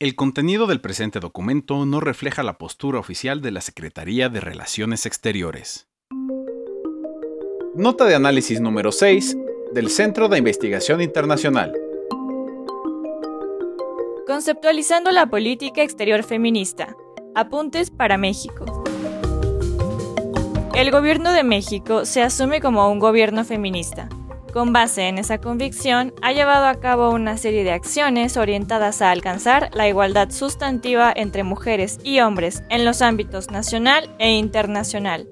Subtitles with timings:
[0.00, 5.06] El contenido del presente documento no refleja la postura oficial de la Secretaría de Relaciones
[5.06, 5.88] Exteriores.
[7.74, 9.36] Nota de análisis número 6
[9.72, 11.72] del Centro de Investigación Internacional.
[14.24, 16.94] Conceptualizando la política exterior feminista.
[17.34, 18.84] Apuntes para México.
[20.76, 24.08] El gobierno de México se asume como un gobierno feminista.
[24.52, 29.10] Con base en esa convicción, ha llevado a cabo una serie de acciones orientadas a
[29.10, 35.28] alcanzar la igualdad sustantiva entre mujeres y hombres en los ámbitos nacional e internacional,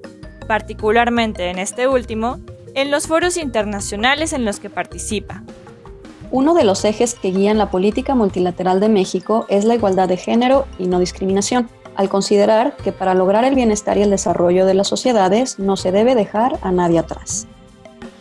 [0.47, 2.41] particularmente en este último,
[2.75, 5.43] en los foros internacionales en los que participa.
[6.31, 10.19] Uno de los ejes que guían la política multilateral de México es la igualdad de
[10.19, 14.75] género y no discriminación, al considerar que para lograr el bienestar y el desarrollo de
[14.75, 17.49] las sociedades no se debe dejar a nadie atrás.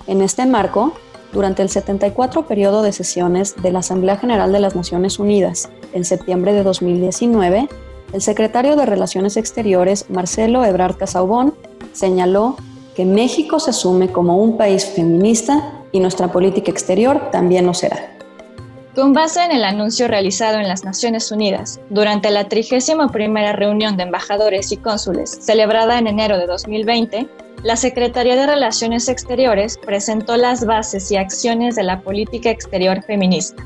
[0.07, 0.93] En este marco,
[1.33, 6.05] durante el 74 periodo de sesiones de la Asamblea General de las Naciones Unidas en
[6.05, 7.67] septiembre de 2019,
[8.13, 11.53] el secretario de Relaciones Exteriores, Marcelo Ebrard Casaubon,
[11.91, 12.55] señaló
[12.95, 18.11] que México se asume como un país feminista y nuestra política exterior también lo será.
[18.95, 23.09] Con base en el anuncio realizado en las Naciones Unidas durante la 31
[23.53, 27.27] reunión de embajadores y cónsules celebrada en enero de 2020,
[27.63, 33.65] la Secretaría de Relaciones Exteriores presentó las bases y acciones de la política exterior feminista,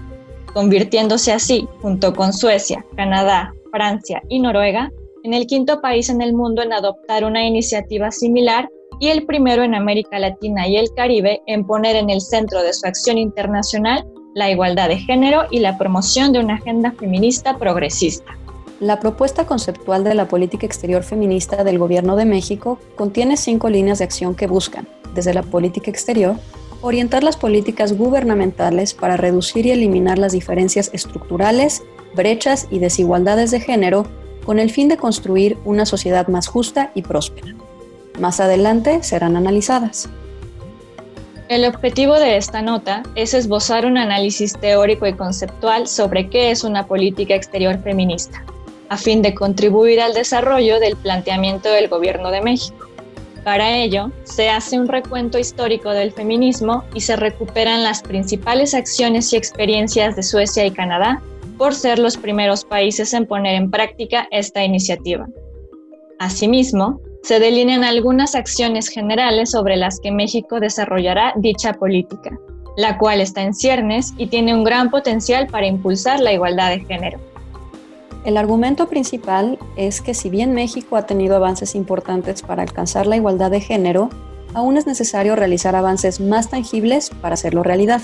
[0.53, 4.91] convirtiéndose así, junto con Suecia, Canadá, Francia y Noruega,
[5.23, 9.63] en el quinto país en el mundo en adoptar una iniciativa similar y el primero
[9.63, 14.05] en América Latina y el Caribe en poner en el centro de su acción internacional
[14.35, 18.38] la igualdad de género y la promoción de una agenda feminista progresista.
[18.79, 23.99] La propuesta conceptual de la política exterior feminista del Gobierno de México contiene cinco líneas
[23.99, 26.37] de acción que buscan, desde la política exterior,
[26.81, 31.83] orientar las políticas gubernamentales para reducir y eliminar las diferencias estructurales,
[32.15, 34.05] brechas y desigualdades de género
[34.45, 37.53] con el fin de construir una sociedad más justa y próspera.
[38.17, 40.07] Más adelante serán analizadas.
[41.49, 46.63] El objetivo de esta nota es esbozar un análisis teórico y conceptual sobre qué es
[46.63, 48.41] una política exterior feminista
[48.89, 52.87] a fin de contribuir al desarrollo del planteamiento del Gobierno de México.
[53.43, 59.31] Para ello, se hace un recuento histórico del feminismo y se recuperan las principales acciones
[59.31, 61.21] y experiencias de Suecia y Canadá
[61.57, 65.27] por ser los primeros países en poner en práctica esta iniciativa.
[66.19, 72.37] Asimismo, se delinean algunas acciones generales sobre las que México desarrollará dicha política,
[72.77, 76.79] la cual está en ciernes y tiene un gran potencial para impulsar la igualdad de
[76.81, 77.19] género.
[78.25, 83.15] El argumento principal es que si bien México ha tenido avances importantes para alcanzar la
[83.15, 84.09] igualdad de género,
[84.53, 88.01] aún es necesario realizar avances más tangibles para hacerlo realidad.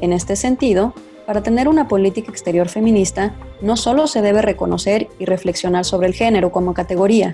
[0.00, 0.94] En este sentido,
[1.26, 6.14] para tener una política exterior feminista, no solo se debe reconocer y reflexionar sobre el
[6.14, 7.32] género como categoría,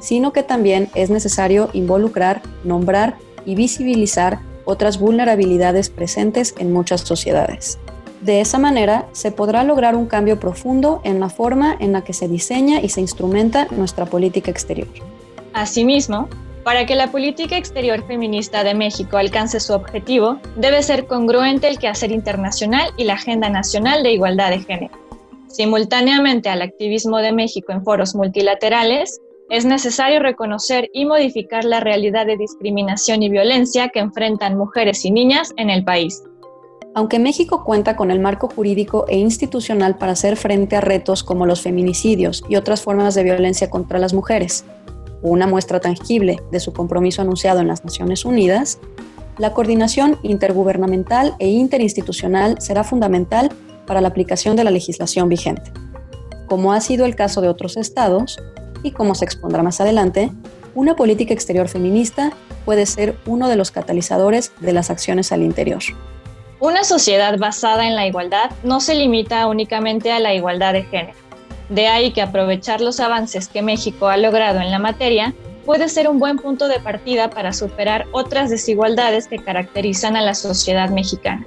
[0.00, 7.78] sino que también es necesario involucrar, nombrar y visibilizar otras vulnerabilidades presentes en muchas sociedades.
[8.22, 12.12] De esa manera, se podrá lograr un cambio profundo en la forma en la que
[12.12, 14.86] se diseña y se instrumenta nuestra política exterior.
[15.54, 16.28] Asimismo,
[16.62, 21.78] para que la política exterior feminista de México alcance su objetivo, debe ser congruente el
[21.78, 24.94] quehacer internacional y la agenda nacional de igualdad de género.
[25.48, 32.24] Simultáneamente al activismo de México en foros multilaterales, es necesario reconocer y modificar la realidad
[32.24, 36.22] de discriminación y violencia que enfrentan mujeres y niñas en el país.
[36.94, 41.46] Aunque México cuenta con el marco jurídico e institucional para hacer frente a retos como
[41.46, 44.64] los feminicidios y otras formas de violencia contra las mujeres,
[45.22, 48.78] una muestra tangible de su compromiso anunciado en las Naciones Unidas,
[49.38, 53.50] la coordinación intergubernamental e interinstitucional será fundamental
[53.86, 55.72] para la aplicación de la legislación vigente.
[56.46, 58.38] Como ha sido el caso de otros estados,
[58.82, 60.30] y como se expondrá más adelante,
[60.74, 62.32] una política exterior feminista
[62.66, 65.82] puede ser uno de los catalizadores de las acciones al interior.
[66.62, 71.18] Una sociedad basada en la igualdad no se limita únicamente a la igualdad de género.
[71.68, 75.34] De ahí que aprovechar los avances que México ha logrado en la materia
[75.66, 80.34] puede ser un buen punto de partida para superar otras desigualdades que caracterizan a la
[80.34, 81.44] sociedad mexicana.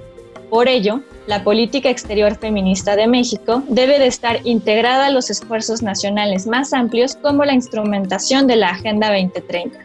[0.50, 5.80] Por ello, la política exterior feminista de México debe de estar integrada a los esfuerzos
[5.80, 9.78] nacionales más amplios como la instrumentación de la Agenda 2030.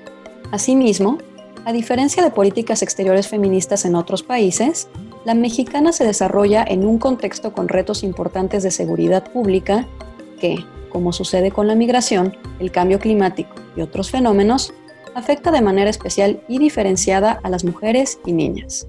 [0.51, 1.19] Asimismo,
[1.63, 4.89] a diferencia de políticas exteriores feministas en otros países,
[5.23, 9.87] la mexicana se desarrolla en un contexto con retos importantes de seguridad pública
[10.39, 14.73] que, como sucede con la migración, el cambio climático y otros fenómenos,
[15.13, 18.87] afecta de manera especial y diferenciada a las mujeres y niñas.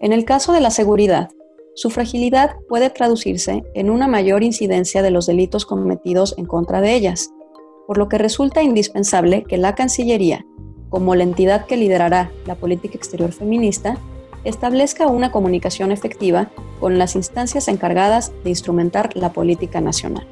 [0.00, 1.30] En el caso de la seguridad,
[1.74, 6.94] su fragilidad puede traducirse en una mayor incidencia de los delitos cometidos en contra de
[6.94, 7.30] ellas,
[7.86, 10.44] por lo que resulta indispensable que la Cancillería,
[10.90, 13.96] como la entidad que liderará la política exterior feminista,
[14.44, 16.50] establezca una comunicación efectiva
[16.80, 20.26] con las instancias encargadas de instrumentar la política nacional.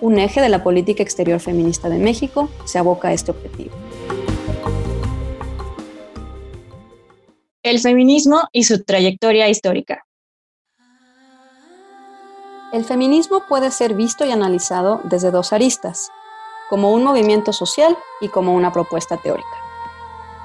[0.00, 3.74] Un eje de la política exterior feminista de México se aboca a este objetivo.
[7.62, 10.06] El feminismo y su trayectoria histórica.
[12.72, 16.08] El feminismo puede ser visto y analizado desde dos aristas,
[16.70, 19.69] como un movimiento social y como una propuesta teórica.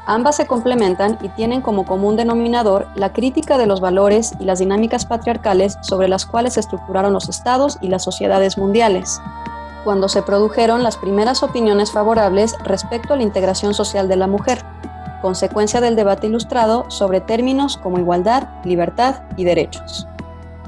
[0.07, 4.59] Ambas se complementan y tienen como común denominador la crítica de los valores y las
[4.59, 9.19] dinámicas patriarcales sobre las cuales se estructuraron los estados y las sociedades mundiales,
[9.83, 14.63] cuando se produjeron las primeras opiniones favorables respecto a la integración social de la mujer,
[15.23, 20.07] consecuencia del debate ilustrado sobre términos como igualdad, libertad y derechos.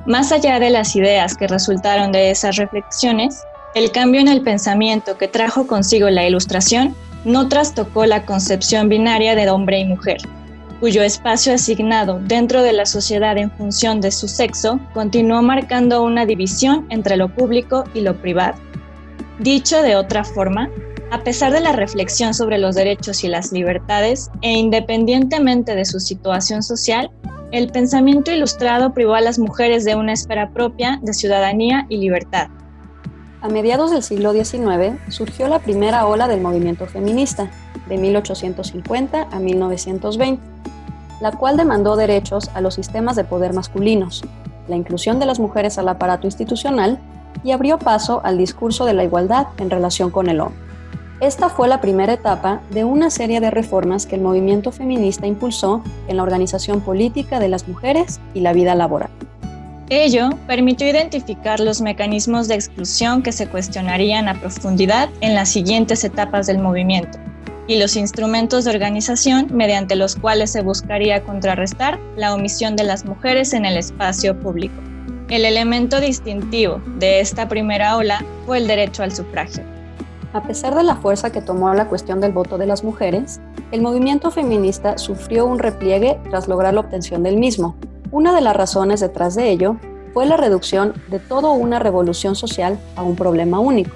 [0.08, 3.44] Más allá de las ideas que resultaron de esas reflexiones,
[3.76, 6.96] el cambio en el pensamiento que trajo consigo la ilustración
[7.28, 10.18] no trastocó la concepción binaria de hombre y mujer,
[10.80, 16.26] cuyo espacio asignado dentro de la sociedad en función de su sexo continuó marcando una
[16.26, 18.58] división entre lo público y lo privado.
[19.40, 20.70] Dicho de otra forma,
[21.12, 26.00] a pesar de la reflexión sobre los derechos y las libertades, e independientemente de su
[26.00, 27.12] situación social,
[27.52, 32.48] el pensamiento ilustrado privó a las mujeres de una esfera propia de ciudadanía y libertad.
[33.40, 37.52] A mediados del siglo XIX surgió la primera ola del movimiento feminista,
[37.88, 40.42] de 1850 a 1920,
[41.22, 44.24] la cual demandó derechos a los sistemas de poder masculinos,
[44.68, 47.00] la inclusión de las mujeres al aparato institucional
[47.44, 50.60] y abrió paso al discurso de la igualdad en relación con el hombre.
[51.20, 55.82] Esta fue la primera etapa de una serie de reformas que el movimiento feminista impulsó
[56.08, 59.10] en la organización política de las mujeres y la vida laboral.
[59.90, 66.04] Ello permitió identificar los mecanismos de exclusión que se cuestionarían a profundidad en las siguientes
[66.04, 67.18] etapas del movimiento
[67.68, 73.06] y los instrumentos de organización mediante los cuales se buscaría contrarrestar la omisión de las
[73.06, 74.76] mujeres en el espacio público.
[75.30, 79.64] El elemento distintivo de esta primera ola fue el derecho al sufragio
[80.38, 83.40] a pesar de la fuerza que tomó la cuestión del voto de las mujeres,
[83.72, 87.76] el movimiento feminista sufrió un repliegue tras lograr la obtención del mismo.
[88.12, 89.76] Una de las razones detrás de ello
[90.14, 93.92] fue la reducción de toda una revolución social a un problema único.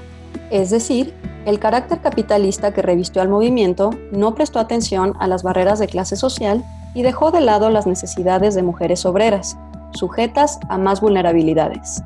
[0.49, 1.13] Es decir,
[1.45, 6.17] el carácter capitalista que revistió al movimiento no prestó atención a las barreras de clase
[6.17, 6.61] social
[6.93, 9.57] y dejó de lado las necesidades de mujeres obreras,
[9.93, 12.03] sujetas a más vulnerabilidades.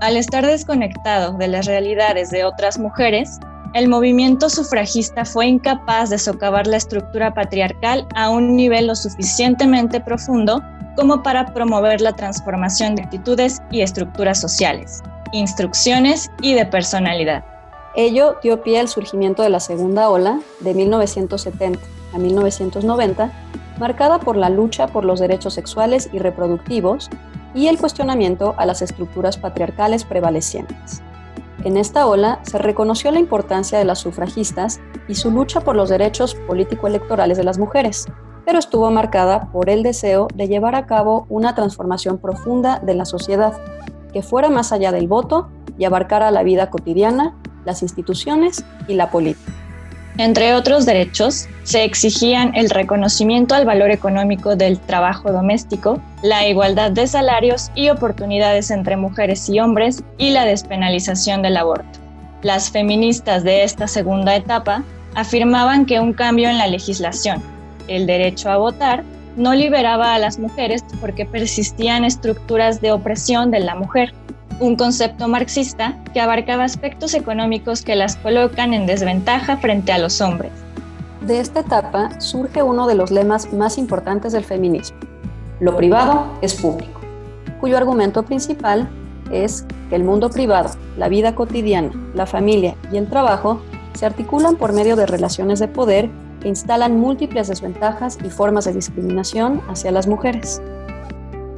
[0.00, 3.38] Al estar desconectado de las realidades de otras mujeres,
[3.74, 10.00] el movimiento sufragista fue incapaz de socavar la estructura patriarcal a un nivel lo suficientemente
[10.00, 10.62] profundo
[10.94, 17.44] como para promover la transformación de actitudes y estructuras sociales, instrucciones y de personalidad.
[17.96, 21.80] Ello dio pie al surgimiento de la segunda ola de 1970
[22.14, 23.32] a 1990,
[23.80, 27.10] marcada por la lucha por los derechos sexuales y reproductivos
[27.56, 31.02] y el cuestionamiento a las estructuras patriarcales prevalecientes.
[31.64, 35.88] En esta ola se reconoció la importancia de las sufragistas y su lucha por los
[35.88, 38.04] derechos político-electorales de las mujeres,
[38.44, 43.06] pero estuvo marcada por el deseo de llevar a cabo una transformación profunda de la
[43.06, 43.58] sociedad,
[44.12, 47.34] que fuera más allá del voto y abarcara la vida cotidiana,
[47.64, 49.63] las instituciones y la política.
[50.16, 56.92] Entre otros derechos, se exigían el reconocimiento al valor económico del trabajo doméstico, la igualdad
[56.92, 61.98] de salarios y oportunidades entre mujeres y hombres y la despenalización del aborto.
[62.42, 64.84] Las feministas de esta segunda etapa
[65.16, 67.42] afirmaban que un cambio en la legislación,
[67.88, 69.02] el derecho a votar,
[69.36, 74.14] no liberaba a las mujeres porque persistían estructuras de opresión de la mujer
[74.60, 80.20] un concepto marxista que abarcaba aspectos económicos que las colocan en desventaja frente a los
[80.20, 80.52] hombres.
[81.22, 84.98] De esta etapa surge uno de los lemas más importantes del feminismo.
[85.60, 87.00] Lo privado es público,
[87.60, 88.88] cuyo argumento principal
[89.32, 93.60] es que el mundo privado, la vida cotidiana, la familia y el trabajo
[93.94, 98.74] se articulan por medio de relaciones de poder que instalan múltiples desventajas y formas de
[98.74, 100.60] discriminación hacia las mujeres.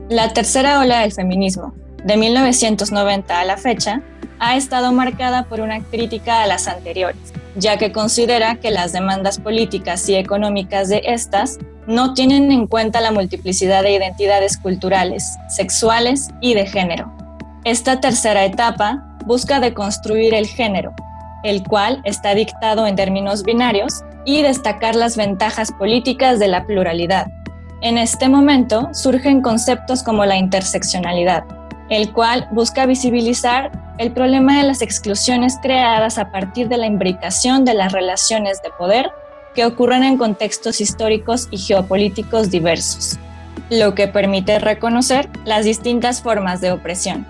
[0.09, 1.75] La tercera ola del feminismo,
[2.07, 4.01] de 1990 a la fecha,
[4.39, 9.39] ha estado marcada por una crítica a las anteriores, ya que considera que las demandas
[9.41, 16.29] políticas y económicas de estas no tienen en cuenta la multiplicidad de identidades culturales, sexuales
[16.41, 17.13] y de género.
[17.65, 20.95] Esta tercera etapa busca deconstruir el género,
[21.43, 27.27] el cual está dictado en términos binarios, y destacar las ventajas políticas de la pluralidad,
[27.83, 31.45] En este momento surgen conceptos como la interseccionalidad,
[31.89, 37.65] el cual busca visibilizar el problema de las exclusiones creadas a partir de la imbricación
[37.65, 39.11] de las relaciones de poder
[39.55, 43.19] que ocurren en contextos históricos y geopolíticos diversos,
[43.71, 47.27] lo que permite reconocer las distintas formas de opresión.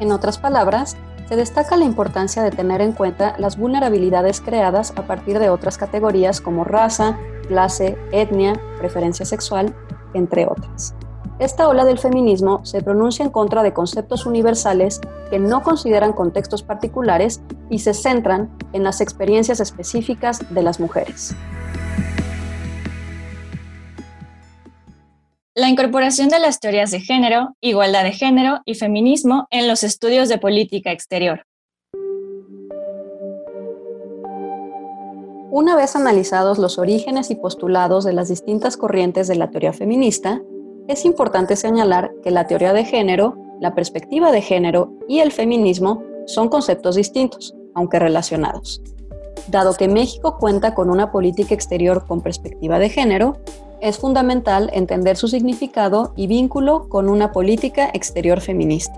[0.00, 0.96] En otras palabras,
[1.28, 5.76] se destaca la importancia de tener en cuenta las vulnerabilidades creadas a partir de otras
[5.76, 7.18] categorías como raza,
[7.48, 9.74] clase, etnia, preferencia sexual,
[10.14, 10.94] entre otras.
[11.38, 16.62] Esta ola del feminismo se pronuncia en contra de conceptos universales que no consideran contextos
[16.62, 21.36] particulares y se centran en las experiencias específicas de las mujeres.
[25.54, 30.30] La incorporación de las teorías de género, igualdad de género y feminismo en los estudios
[30.30, 31.42] de política exterior.
[35.50, 40.40] Una vez analizados los orígenes y postulados de las distintas corrientes de la teoría feminista,
[40.88, 46.02] es importante señalar que la teoría de género, la perspectiva de género y el feminismo
[46.26, 48.80] son conceptos distintos, aunque relacionados.
[49.48, 53.36] Dado que México cuenta con una política exterior con perspectiva de género,
[53.80, 58.94] es fundamental entender su significado y vínculo con una política exterior feminista.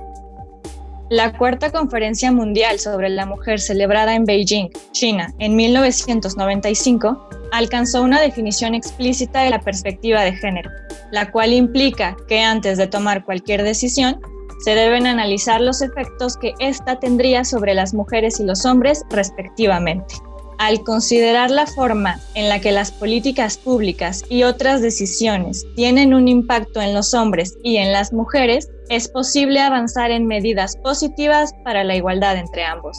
[1.10, 8.20] La cuarta conferencia mundial sobre la mujer celebrada en Beijing, China, en 1995, alcanzó una
[8.20, 10.70] definición explícita de la perspectiva de género,
[11.10, 14.20] la cual implica que antes de tomar cualquier decisión,
[14.62, 20.14] se deben analizar los efectos que ésta tendría sobre las mujeres y los hombres respectivamente.
[20.58, 26.28] Al considerar la forma en la que las políticas públicas y otras decisiones tienen un
[26.28, 31.84] impacto en los hombres y en las mujeres, es posible avanzar en medidas positivas para
[31.84, 32.96] la igualdad entre ambos.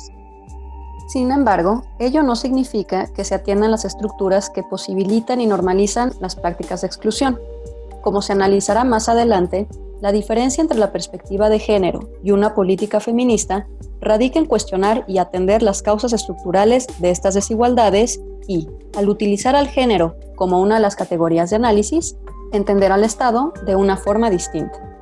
[1.08, 6.36] Sin embargo, ello no significa que se atiendan las estructuras que posibilitan y normalizan las
[6.36, 7.40] prácticas de exclusión.
[8.02, 9.68] Como se analizará más adelante,
[10.02, 13.68] la diferencia entre la perspectiva de género y una política feminista
[14.00, 19.68] radica en cuestionar y atender las causas estructurales de estas desigualdades y, al utilizar al
[19.68, 22.16] género como una de las categorías de análisis,
[22.54, 24.99] entender al Estado de una forma distinta.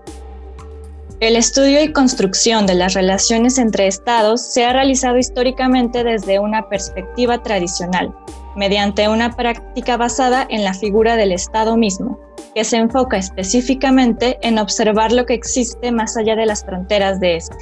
[1.20, 6.70] El estudio y construcción de las relaciones entre estados se ha realizado históricamente desde una
[6.70, 8.14] perspectiva tradicional,
[8.56, 12.20] mediante una práctica basada en la figura del Estado mismo,
[12.54, 17.38] que se enfoca específicamente en observar lo que existe más allá de las fronteras de
[17.38, 17.58] este.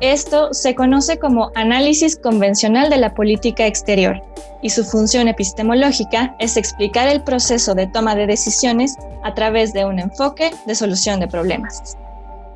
[0.00, 4.20] Esto se conoce como análisis convencional de la política exterior
[4.62, 9.84] y su función epistemológica es explicar el proceso de toma de decisiones a través de
[9.84, 11.96] un enfoque de solución de problemas.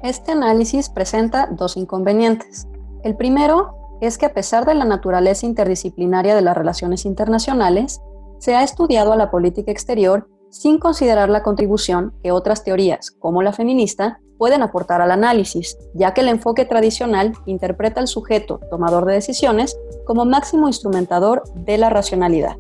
[0.05, 2.69] Este análisis presenta dos inconvenientes.
[3.05, 8.03] El primero es que a pesar de la naturaleza interdisciplinaria de las relaciones internacionales,
[8.39, 13.41] se ha estudiado a la política exterior sin considerar la contribución que otras teorías, como
[13.41, 19.07] la feminista, pueden aportar al análisis, ya que el enfoque tradicional interpreta al sujeto tomador
[19.07, 22.57] de decisiones como máximo instrumentador de la racionalidad.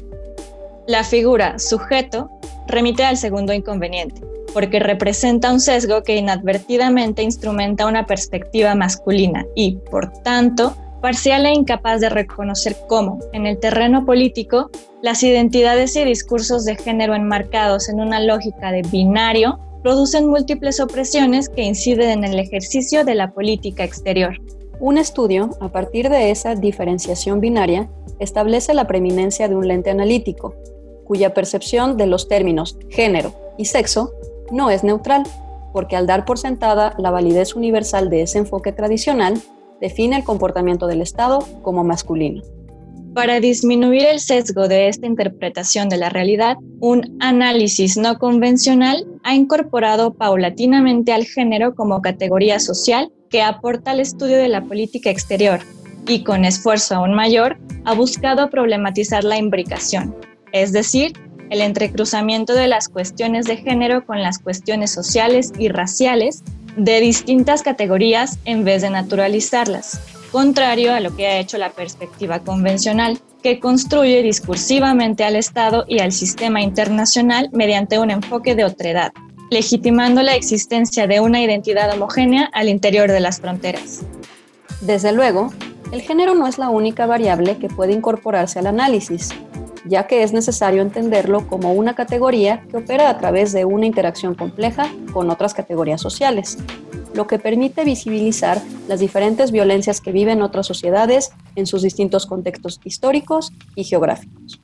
[0.87, 2.31] La figura sujeto
[2.69, 4.23] remite al segundo inconveniente,
[4.54, 11.52] porque representa un sesgo que inadvertidamente instrumenta una perspectiva masculina y, por tanto, parcial e
[11.52, 14.70] incapaz de reconocer cómo, en el terreno político,
[15.02, 21.50] las identidades y discursos de género enmarcados en una lógica de binario producen múltiples opresiones
[21.50, 24.40] que inciden en el ejercicio de la política exterior.
[24.80, 30.54] Un estudio, a partir de esa diferenciación binaria, establece la preeminencia de un lente analítico,
[31.04, 34.12] cuya percepción de los términos género y sexo
[34.51, 35.25] no es neutral,
[35.73, 39.41] porque al dar por sentada la validez universal de ese enfoque tradicional,
[39.81, 42.43] define el comportamiento del Estado como masculino.
[43.15, 49.35] Para disminuir el sesgo de esta interpretación de la realidad, un análisis no convencional ha
[49.37, 55.61] incorporado paulatinamente al género como categoría social que aporta al estudio de la política exterior
[56.09, 60.15] y con esfuerzo aún mayor ha buscado problematizar la imbricación,
[60.53, 61.13] es decir,
[61.51, 66.43] el entrecruzamiento de las cuestiones de género con las cuestiones sociales y raciales
[66.77, 70.01] de distintas categorías en vez de naturalizarlas,
[70.33, 76.01] contrario a lo que ha hecho la perspectiva convencional, que construye discursivamente al Estado y
[76.01, 79.13] al sistema internacional mediante un enfoque de otredad,
[79.51, 84.01] legitimando la existencia de una identidad homogénea al interior de las fronteras.
[84.81, 85.53] Desde luego,
[85.93, 89.29] el género no es la única variable que puede incorporarse al análisis,
[89.85, 94.35] ya que es necesario entenderlo como una categoría que opera a través de una interacción
[94.35, 96.59] compleja con otras categorías sociales,
[97.14, 102.81] lo que permite visibilizar las diferentes violencias que viven otras sociedades en sus distintos contextos
[102.85, 104.61] históricos y geográficos.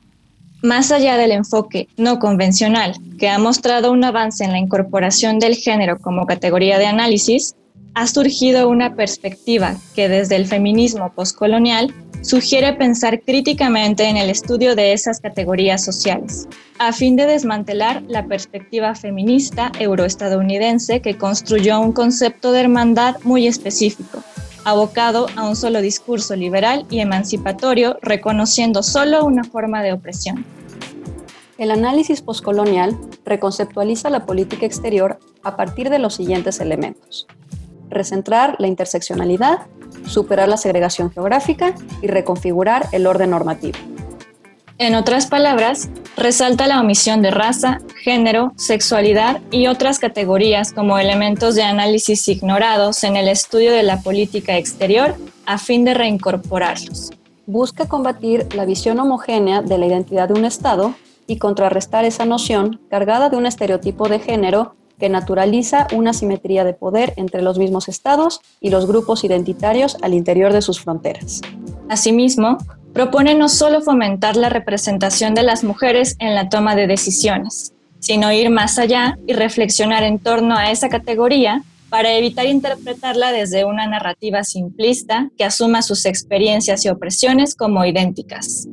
[0.62, 5.54] Más allá del enfoque no convencional, que ha mostrado un avance en la incorporación del
[5.54, 7.54] género como categoría de análisis,
[7.94, 14.74] ha surgido una perspectiva que desde el feminismo postcolonial sugiere pensar críticamente en el estudio
[14.74, 16.48] de esas categorías sociales,
[16.78, 23.46] a fin de desmantelar la perspectiva feminista euroestadounidense que construyó un concepto de hermandad muy
[23.46, 24.22] específico,
[24.64, 30.44] abocado a un solo discurso liberal y emancipatorio, reconociendo solo una forma de opresión.
[31.58, 37.26] El análisis postcolonial reconceptualiza la política exterior a partir de los siguientes elementos
[37.90, 39.66] recentrar la interseccionalidad,
[40.10, 43.78] superar la segregación geográfica y reconfigurar el orden normativo.
[44.78, 51.54] En otras palabras, resalta la omisión de raza, género, sexualidad y otras categorías como elementos
[51.54, 57.10] de análisis ignorados en el estudio de la política exterior a fin de reincorporarlos.
[57.44, 60.94] Busca combatir la visión homogénea de la identidad de un Estado
[61.26, 66.74] y contrarrestar esa noción cargada de un estereotipo de género que naturaliza una simetría de
[66.74, 71.40] poder entre los mismos estados y los grupos identitarios al interior de sus fronteras.
[71.88, 72.58] Asimismo,
[72.92, 78.32] propone no solo fomentar la representación de las mujeres en la toma de decisiones, sino
[78.32, 83.86] ir más allá y reflexionar en torno a esa categoría para evitar interpretarla desde una
[83.86, 88.68] narrativa simplista que asuma sus experiencias y opresiones como idénticas.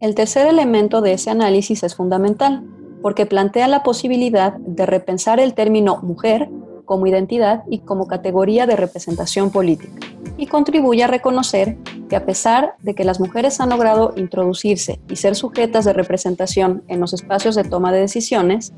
[0.00, 2.62] El tercer elemento de ese análisis es fundamental,
[3.06, 6.48] porque plantea la posibilidad de repensar el término mujer
[6.84, 10.04] como identidad y como categoría de representación política,
[10.36, 11.76] y contribuye a reconocer
[12.08, 16.82] que a pesar de que las mujeres han logrado introducirse y ser sujetas de representación
[16.88, 18.72] en los espacios de toma de decisiones,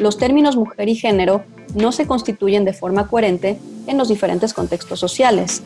[0.00, 5.00] los términos mujer y género no se constituyen de forma coherente en los diferentes contextos
[5.00, 5.62] sociales,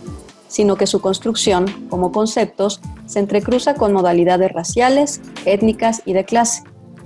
[0.49, 6.65] sino que su construcción, como conceptos, se entrecruza con modalidades raciales, étnicas y de clase,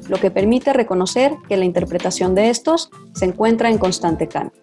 [0.08, 4.60] lo que permite reconocer que la interpretación de estos se encuentra en constante cambio.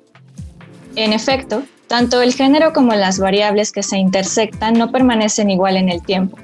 [0.95, 5.89] En efecto, tanto el género como las variables que se intersectan no permanecen igual en
[5.89, 6.37] el tiempo.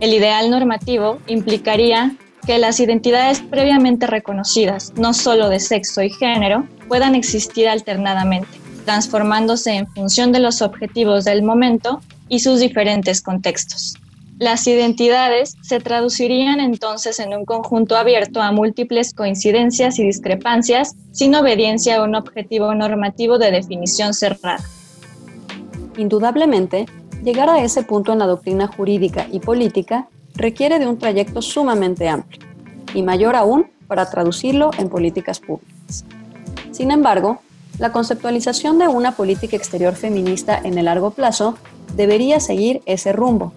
[0.00, 2.14] El ideal normativo implicaría
[2.46, 8.48] que las identidades previamente reconocidas, no solo de sexo y género, puedan existir alternadamente,
[8.84, 13.94] transformándose en función de los objetivos del momento y sus diferentes contextos.
[14.38, 21.34] Las identidades se traducirían entonces en un conjunto abierto a múltiples coincidencias y discrepancias sin
[21.34, 24.62] obediencia a un objetivo normativo de definición cerrada.
[25.96, 26.84] Indudablemente,
[27.24, 32.06] llegar a ese punto en la doctrina jurídica y política requiere de un trayecto sumamente
[32.06, 32.46] amplio
[32.92, 36.04] y mayor aún para traducirlo en políticas públicas.
[36.72, 37.40] Sin embargo,
[37.78, 41.56] la conceptualización de una política exterior feminista en el largo plazo
[41.94, 43.54] debería seguir ese rumbo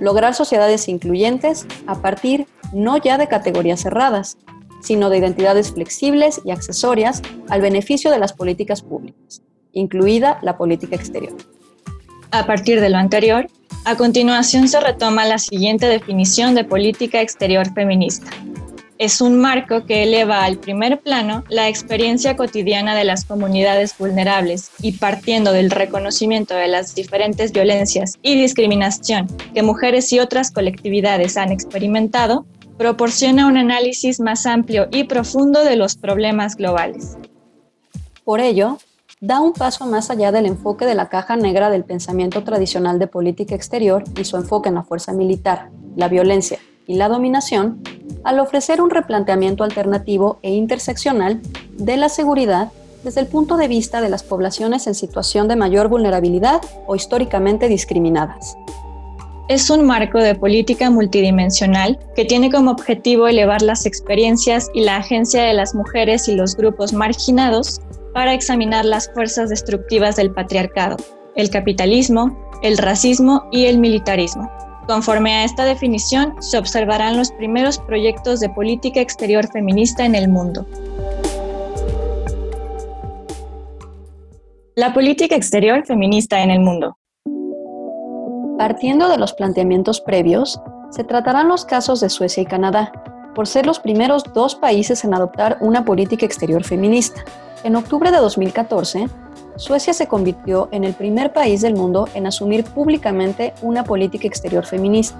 [0.00, 4.38] lograr sociedades incluyentes a partir no ya de categorías cerradas,
[4.80, 10.96] sino de identidades flexibles y accesorias al beneficio de las políticas públicas, incluida la política
[10.96, 11.36] exterior.
[12.30, 13.48] A partir de lo anterior,
[13.84, 18.26] a continuación se retoma la siguiente definición de política exterior feminista,
[18.98, 24.70] es un marco que eleva al primer plano la experiencia cotidiana de las comunidades vulnerables
[24.80, 31.36] y partiendo del reconocimiento de las diferentes violencias y discriminación que mujeres y otras colectividades
[31.36, 32.46] han experimentado,
[32.78, 37.16] proporciona un análisis más amplio y profundo de los problemas globales.
[38.24, 38.78] Por ello,
[39.20, 43.06] da un paso más allá del enfoque de la caja negra del pensamiento tradicional de
[43.06, 47.82] política exterior y su enfoque en la fuerza militar, la violencia y la dominación,
[48.24, 51.40] al ofrecer un replanteamiento alternativo e interseccional
[51.72, 52.72] de la seguridad
[53.04, 57.68] desde el punto de vista de las poblaciones en situación de mayor vulnerabilidad o históricamente
[57.68, 58.56] discriminadas.
[59.48, 64.96] Es un marco de política multidimensional que tiene como objetivo elevar las experiencias y la
[64.96, 67.80] agencia de las mujeres y los grupos marginados
[68.12, 70.96] para examinar las fuerzas destructivas del patriarcado,
[71.36, 74.50] el capitalismo, el racismo y el militarismo.
[74.86, 80.28] Conforme a esta definición, se observarán los primeros proyectos de política exterior feminista en el
[80.28, 80.64] mundo.
[84.76, 86.96] La política exterior feminista en el mundo.
[88.58, 92.92] Partiendo de los planteamientos previos, se tratarán los casos de Suecia y Canadá,
[93.34, 97.24] por ser los primeros dos países en adoptar una política exterior feminista.
[97.64, 99.08] En octubre de 2014,
[99.56, 104.66] Suecia se convirtió en el primer país del mundo en asumir públicamente una política exterior
[104.66, 105.18] feminista.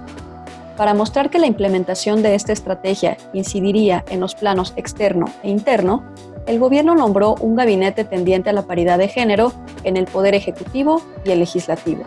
[0.77, 6.03] Para mostrar que la implementación de esta estrategia incidiría en los planos externo e interno,
[6.45, 9.51] el gobierno nombró un gabinete tendiente a la paridad de género
[9.83, 12.03] en el poder ejecutivo y el legislativo,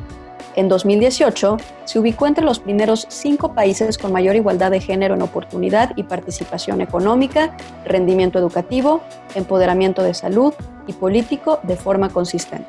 [0.57, 5.23] En 2018, se ubicó entre los primeros cinco países con mayor igualdad de género en
[5.23, 9.01] oportunidad y participación económica, rendimiento educativo,
[9.35, 10.53] empoderamiento de salud
[10.87, 12.69] y político de forma consistente.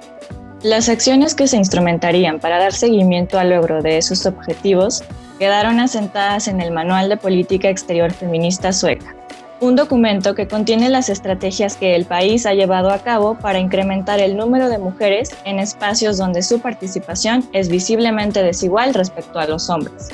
[0.63, 5.03] Las acciones que se instrumentarían para dar seguimiento al logro de esos objetivos
[5.39, 9.15] quedaron asentadas en el Manual de Política Exterior Feminista Sueca,
[9.61, 14.19] un documento que contiene las estrategias que el país ha llevado a cabo para incrementar
[14.19, 19.69] el número de mujeres en espacios donde su participación es visiblemente desigual respecto a los
[19.69, 20.09] hombres.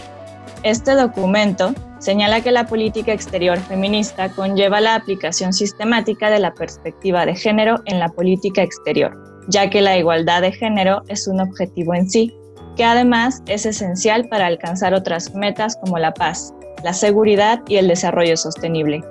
[0.63, 7.25] Este documento señala que la política exterior feminista conlleva la aplicación sistemática de la perspectiva
[7.25, 11.93] de género en la política exterior, ya que la igualdad de género es un objetivo
[11.93, 12.35] en sí,
[12.75, 17.87] que además es esencial para alcanzar otras metas como la paz, la seguridad y el
[17.87, 19.01] desarrollo sostenible.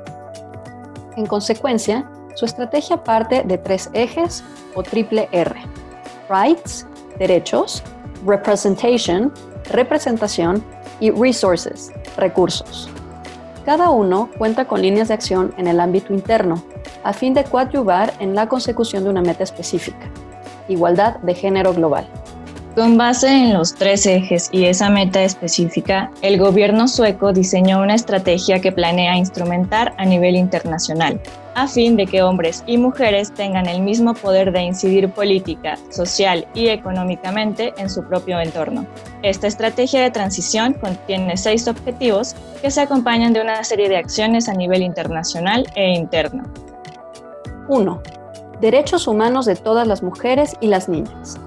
[1.16, 5.54] En consecuencia, su estrategia parte de tres ejes o triple R.
[6.28, 6.86] Rights,
[7.18, 7.82] derechos,
[8.26, 9.32] representation,
[9.70, 10.62] representación
[11.00, 12.90] y resources, recursos.
[13.64, 16.62] Cada uno cuenta con líneas de acción en el ámbito interno,
[17.02, 20.10] a fin de coadyuvar en la consecución de una meta específica,
[20.68, 22.06] igualdad de género global.
[22.76, 27.94] Con base en los tres ejes y esa meta específica, el gobierno sueco diseñó una
[27.94, 31.18] estrategia que planea instrumentar a nivel internacional,
[31.54, 36.46] a fin de que hombres y mujeres tengan el mismo poder de incidir política, social
[36.52, 38.84] y económicamente en su propio entorno.
[39.22, 44.50] Esta estrategia de transición contiene seis objetivos que se acompañan de una serie de acciones
[44.50, 46.44] a nivel internacional e interno.
[47.68, 48.02] 1.
[48.60, 51.40] Derechos humanos de todas las mujeres y las niñas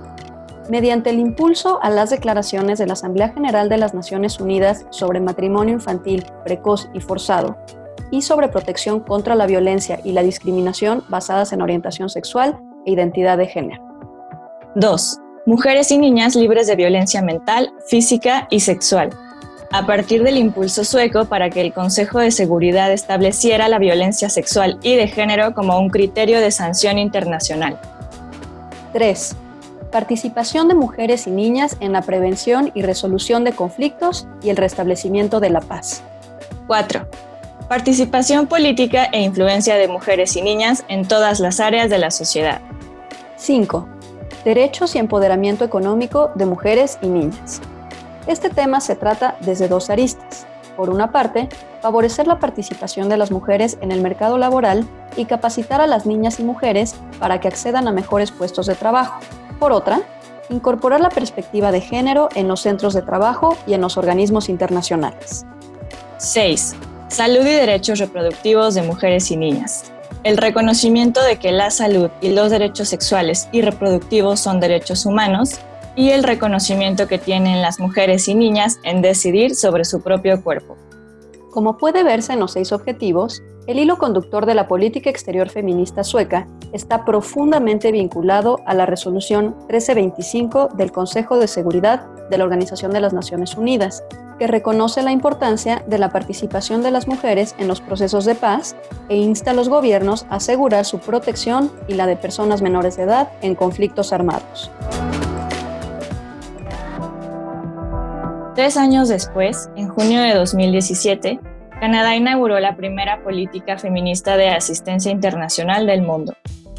[0.69, 5.19] mediante el impulso a las declaraciones de la Asamblea General de las Naciones Unidas sobre
[5.19, 7.57] matrimonio infantil precoz y forzado
[8.11, 13.37] y sobre protección contra la violencia y la discriminación basadas en orientación sexual e identidad
[13.37, 13.83] de género.
[14.75, 15.19] 2.
[15.45, 19.09] Mujeres y niñas libres de violencia mental, física y sexual.
[19.71, 24.79] A partir del impulso sueco para que el Consejo de Seguridad estableciera la violencia sexual
[24.81, 27.79] y de género como un criterio de sanción internacional.
[28.93, 29.35] 3
[29.91, 35.39] participación de mujeres y niñas en la prevención y resolución de conflictos y el restablecimiento
[35.39, 36.03] de la paz.
[36.67, 37.07] 4.
[37.67, 42.61] Participación política e influencia de mujeres y niñas en todas las áreas de la sociedad.
[43.37, 43.87] 5.
[44.43, 47.61] Derechos y empoderamiento económico de mujeres y niñas.
[48.27, 50.45] Este tema se trata desde dos aristas.
[50.77, 51.49] Por una parte,
[51.81, 54.85] favorecer la participación de las mujeres en el mercado laboral
[55.17, 59.19] y capacitar a las niñas y mujeres para que accedan a mejores puestos de trabajo.
[59.59, 60.01] Por otra,
[60.49, 65.45] incorporar la perspectiva de género en los centros de trabajo y en los organismos internacionales.
[66.17, 66.75] 6.
[67.09, 69.91] Salud y derechos reproductivos de mujeres y niñas.
[70.23, 75.59] El reconocimiento de que la salud y los derechos sexuales y reproductivos son derechos humanos
[75.95, 80.77] y el reconocimiento que tienen las mujeres y niñas en decidir sobre su propio cuerpo.
[81.51, 86.03] Como puede verse en los seis objetivos, el hilo conductor de la política exterior feminista
[86.03, 92.91] sueca está profundamente vinculado a la resolución 1325 del Consejo de Seguridad de la Organización
[92.91, 94.03] de las Naciones Unidas,
[94.39, 98.75] que reconoce la importancia de la participación de las mujeres en los procesos de paz
[99.07, 103.03] e insta a los gobiernos a asegurar su protección y la de personas menores de
[103.03, 104.71] edad en conflictos armados.
[108.55, 111.39] Tres años después, en junio de 2017,
[111.79, 116.35] Canadá inauguró la primera política feminista de asistencia internacional del mundo,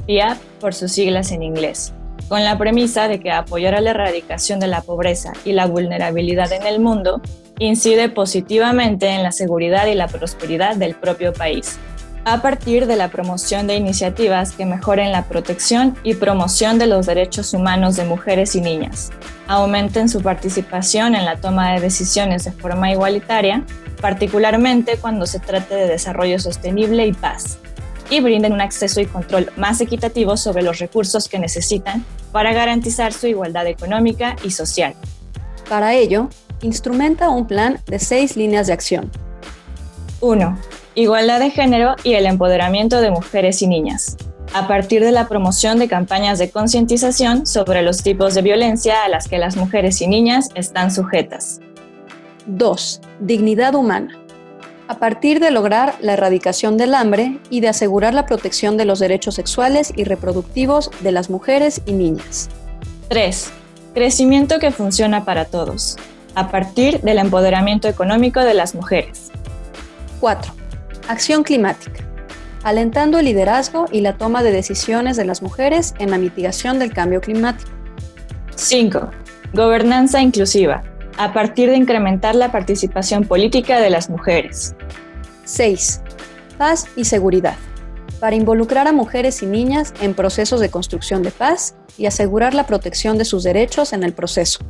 [0.07, 1.95] PIA por sus siglas en inglés,
[2.29, 6.53] con la premisa de que apoyar a la erradicación de la pobreza y la vulnerabilidad
[6.53, 7.23] en el mundo
[7.59, 11.79] incide positivamente en la seguridad y la prosperidad del propio país,
[12.27, 17.07] a partir de la promoción de iniciativas que mejoren la protección y promoción de los
[17.07, 19.11] derechos humanos de mujeres y niñas,
[19.49, 23.65] aumenten su participación en la toma de decisiones de forma igualitaria,
[24.01, 27.59] particularmente cuando se trate de desarrollo sostenible y paz,
[28.09, 33.13] y brinden un acceso y control más equitativo sobre los recursos que necesitan para garantizar
[33.13, 34.95] su igualdad económica y social.
[35.69, 36.29] Para ello,
[36.63, 39.11] instrumenta un plan de seis líneas de acción.
[40.21, 40.59] 1
[40.95, 44.17] igualdad de género y el empoderamiento de mujeres y niñas,
[44.53, 49.09] a partir de la promoción de campañas de concientización sobre los tipos de violencia a
[49.09, 51.61] las que las mujeres y niñas están sujetas.
[52.57, 53.01] 2.
[53.21, 54.19] Dignidad humana.
[54.89, 58.99] A partir de lograr la erradicación del hambre y de asegurar la protección de los
[58.99, 62.49] derechos sexuales y reproductivos de las mujeres y niñas.
[63.09, 63.53] 3.
[63.95, 65.97] Crecimiento que funciona para todos,
[66.35, 69.31] a partir del empoderamiento económico de las mujeres.
[70.19, 70.53] 4
[71.07, 72.05] Acción climática,
[72.65, 76.93] alentando el liderazgo y la toma de decisiones de las mujeres en la mitigación del
[76.93, 77.71] cambio climático.
[78.57, 79.11] 5.
[79.55, 80.83] Gobernanza inclusiva,
[81.21, 84.75] a partir de incrementar la participación política de las mujeres.
[85.45, 86.01] 6.
[86.57, 87.57] Paz y seguridad,
[88.21, 92.65] para involucrar a mujeres y niñas en procesos de construcción de paz y asegurar la
[92.65, 94.61] protección de sus derechos en el proceso.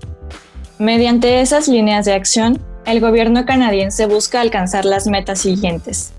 [0.81, 6.13] Mediante esas líneas de acción, el gobierno canadiense busca alcanzar las metas siguientes.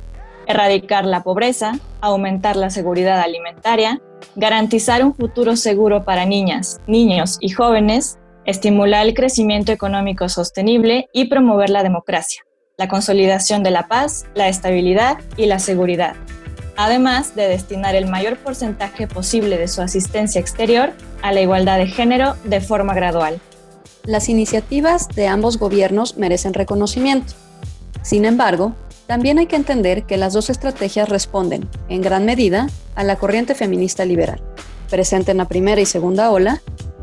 [0.48, 4.00] Erradicar la pobreza, aumentar la seguridad alimentaria,
[4.38, 8.18] garantizar un futuro seguro para niñas, niños y jóvenes,
[8.52, 12.44] estimular el crecimiento económico sostenible y promover la democracia,
[12.78, 16.16] la consolidación de la paz, la estabilidad y la seguridad,
[16.78, 21.88] además de destinar el mayor porcentaje posible de su asistencia exterior a la igualdad de
[21.88, 23.40] género de forma gradual.
[24.04, 27.34] Las iniciativas de ambos gobiernos merecen reconocimiento.
[28.02, 33.04] Sin embargo, también hay que entender que las dos estrategias responden, en gran medida, a
[33.04, 34.42] la corriente feminista liberal,
[34.90, 36.62] presente en la primera y segunda ola,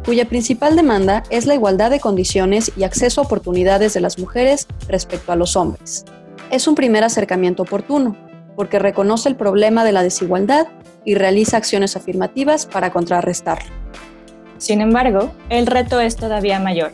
[0.09, 4.67] cuya principal demanda es la igualdad de condiciones y acceso a oportunidades de las mujeres
[4.89, 6.07] respecto a los hombres.
[6.51, 8.17] Es un primer acercamiento oportuno,
[8.57, 10.67] porque reconoce el problema de la desigualdad
[11.05, 13.71] y realiza acciones afirmativas para contrarrestarlo.
[14.57, 16.93] Sin embargo, el reto es todavía mayor,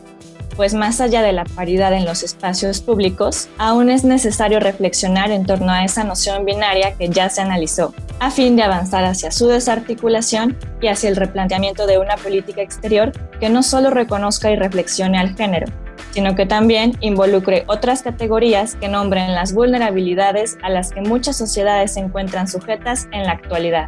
[0.55, 5.45] pues más allá de la paridad en los espacios públicos, aún es necesario reflexionar en
[5.45, 9.47] torno a esa noción binaria que ya se analizó, a fin de avanzar hacia su
[9.47, 15.17] desarticulación y hacia el replanteamiento de una política exterior que no solo reconozca y reflexione
[15.17, 15.67] al género,
[16.11, 21.93] sino que también involucre otras categorías que nombren las vulnerabilidades a las que muchas sociedades
[21.93, 23.87] se encuentran sujetas en la actualidad.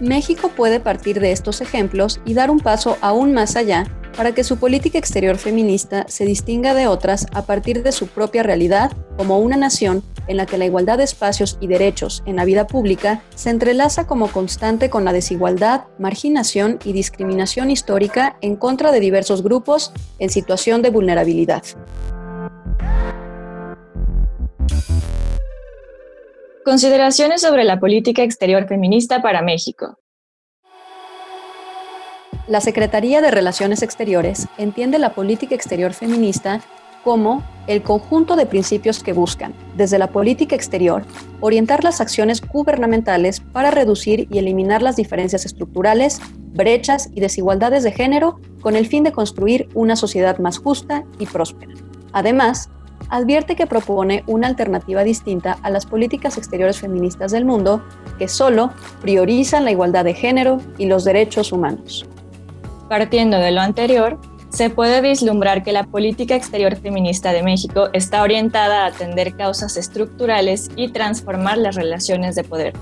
[0.00, 3.84] México puede partir de estos ejemplos y dar un paso aún más allá
[4.16, 8.42] para que su política exterior feminista se distinga de otras a partir de su propia
[8.42, 12.44] realidad como una nación en la que la igualdad de espacios y derechos en la
[12.44, 18.92] vida pública se entrelaza como constante con la desigualdad, marginación y discriminación histórica en contra
[18.92, 21.62] de diversos grupos en situación de vulnerabilidad.
[26.64, 29.99] Consideraciones sobre la política exterior feminista para México.
[32.50, 36.60] La Secretaría de Relaciones Exteriores entiende la política exterior feminista
[37.04, 41.04] como el conjunto de principios que buscan, desde la política exterior,
[41.38, 46.20] orientar las acciones gubernamentales para reducir y eliminar las diferencias estructurales,
[46.52, 51.26] brechas y desigualdades de género con el fin de construir una sociedad más justa y
[51.26, 51.74] próspera.
[52.10, 52.68] Además,
[53.10, 57.84] advierte que propone una alternativa distinta a las políticas exteriores feministas del mundo
[58.18, 62.08] que solo priorizan la igualdad de género y los derechos humanos.
[62.90, 68.20] Partiendo de lo anterior, se puede vislumbrar que la política exterior feminista de México está
[68.20, 72.72] orientada a atender causas estructurales y transformar las relaciones de poder,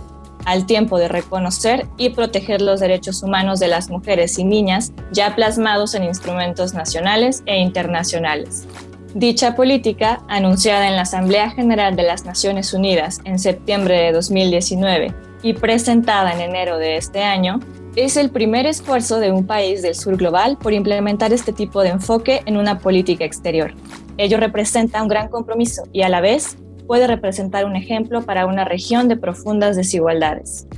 [0.47, 5.37] al tiempo de reconocer y proteger los derechos humanos de las mujeres y niñas ya
[5.37, 8.67] plasmados en instrumentos nacionales e internacionales.
[9.13, 15.15] Dicha política, anunciada en la Asamblea General de las Naciones Unidas en septiembre de 2019
[15.43, 17.61] y presentada en enero de este año,
[18.05, 21.89] es el primer esfuerzo de un país del sur global por implementar este tipo de
[21.89, 23.75] enfoque en una política exterior.
[24.19, 26.57] Ello representa un gran compromiso y a la vez
[26.87, 30.69] puede representar un ejemplo para una región de profundas desigualdades.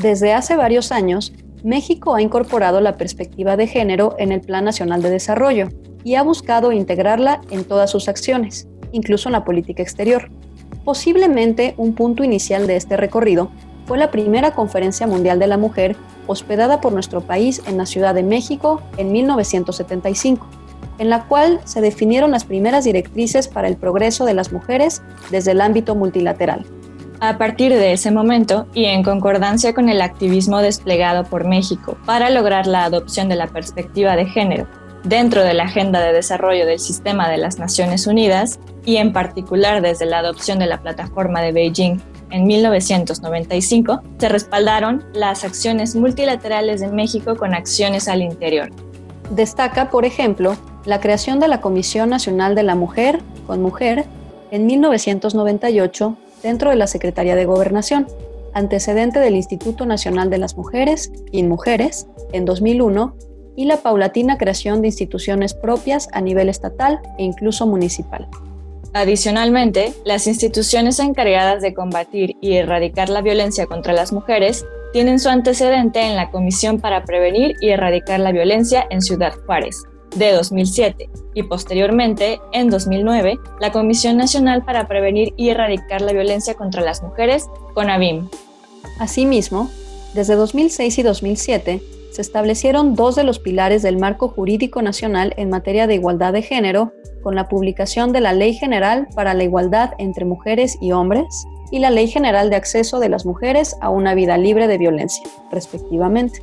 [0.00, 1.32] Desde hace varios años,
[1.64, 5.68] México ha incorporado la perspectiva de género en el Plan Nacional de Desarrollo
[6.04, 10.30] y ha buscado integrarla en todas sus acciones, incluso en la política exterior.
[10.84, 13.50] Posiblemente un punto inicial de este recorrido
[13.86, 15.96] fue la primera Conferencia Mundial de la Mujer
[16.26, 20.46] hospedada por nuestro país en la Ciudad de México en 1975,
[20.98, 25.52] en la cual se definieron las primeras directrices para el progreso de las mujeres desde
[25.52, 26.66] el ámbito multilateral.
[27.20, 32.28] A partir de ese momento, y en concordancia con el activismo desplegado por México para
[32.28, 34.66] lograr la adopción de la perspectiva de género
[35.04, 39.80] dentro de la Agenda de Desarrollo del Sistema de las Naciones Unidas, y en particular
[39.80, 46.80] desde la adopción de la Plataforma de Beijing en 1995, se respaldaron las acciones multilaterales
[46.80, 48.70] de México con acciones al interior.
[49.30, 54.04] Destaca, por ejemplo, la creación de la Comisión Nacional de la Mujer con Mujer
[54.50, 58.06] en 1998 dentro de la Secretaría de Gobernación,
[58.54, 63.14] antecedente del Instituto Nacional de las Mujeres, INMujeres, en 2001,
[63.56, 68.28] y la paulatina creación de instituciones propias a nivel estatal e incluso municipal.
[68.96, 75.28] Adicionalmente, las instituciones encargadas de combatir y erradicar la violencia contra las mujeres tienen su
[75.28, 79.82] antecedente en la Comisión para Prevenir y Erradicar la Violencia en Ciudad Juárez,
[80.16, 86.54] de 2007 y posteriormente, en 2009, la Comisión Nacional para Prevenir y Erradicar la Violencia
[86.54, 88.30] contra las Mujeres, CONAVIM.
[88.98, 89.70] Asimismo,
[90.14, 91.82] desde 2006 y 2007,
[92.12, 96.40] se establecieron dos de los pilares del marco jurídico nacional en materia de igualdad de
[96.40, 96.94] género
[97.26, 101.80] con la publicación de la Ley General para la Igualdad entre Mujeres y Hombres y
[101.80, 106.40] la Ley General de Acceso de las Mujeres a una Vida Libre de Violencia, respectivamente,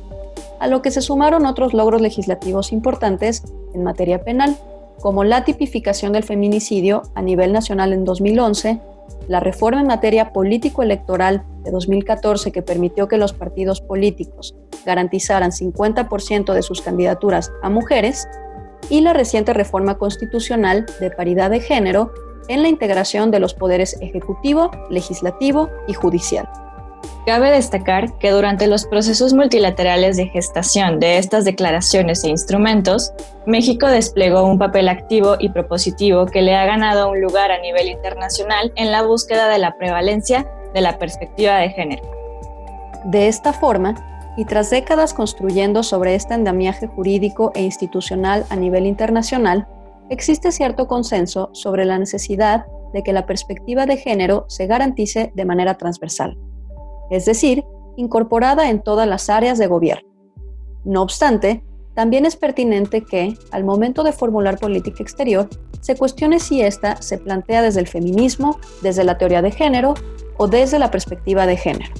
[0.60, 4.58] a lo que se sumaron otros logros legislativos importantes en materia penal,
[5.00, 8.78] como la tipificación del feminicidio a nivel nacional en 2011,
[9.26, 16.52] la reforma en materia político-electoral de 2014 que permitió que los partidos políticos garantizaran 50%
[16.52, 18.28] de sus candidaturas a mujeres,
[18.90, 22.12] y la reciente reforma constitucional de paridad de género
[22.48, 26.48] en la integración de los poderes ejecutivo, legislativo y judicial.
[27.26, 33.12] Cabe destacar que durante los procesos multilaterales de gestación de estas declaraciones e instrumentos,
[33.46, 37.88] México desplegó un papel activo y propositivo que le ha ganado un lugar a nivel
[37.88, 42.02] internacional en la búsqueda de la prevalencia de la perspectiva de género.
[43.04, 43.94] De esta forma,
[44.36, 49.66] y tras décadas construyendo sobre este andamiaje jurídico e institucional a nivel internacional,
[50.10, 55.44] existe cierto consenso sobre la necesidad de que la perspectiva de género se garantice de
[55.44, 56.38] manera transversal
[57.10, 57.64] es decir,
[57.96, 60.08] incorporada en todas las áreas de gobierno.
[60.84, 65.48] No obstante, también es pertinente que, al momento de formular política exterior,
[65.80, 69.94] se cuestione si ésta se plantea desde el feminismo, desde la teoría de género
[70.38, 71.92] o desde la perspectiva de género.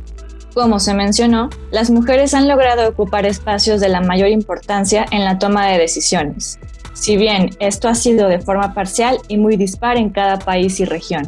[0.55, 5.40] Como se mencionó, las mujeres han logrado ocupar espacios de la mayor importancia en la
[5.40, 6.61] toma de decisiones,
[6.93, 10.85] si bien esto ha sido de forma parcial y muy dispar en cada país y
[10.85, 11.27] región.